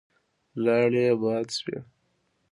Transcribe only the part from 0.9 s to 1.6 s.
يې باد